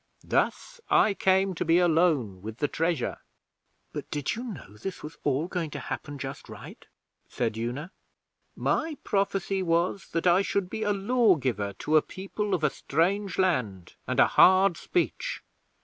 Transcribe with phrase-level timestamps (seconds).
[0.23, 3.19] Thus I came to be alone with the treasure.'
[3.93, 6.87] 'But did you know this was all going to happen just right?'
[7.29, 7.91] said Una.
[8.55, 13.37] 'My Prophecy was that I should be a Lawgiver to a People of a strange
[13.37, 15.43] land and a hard speech.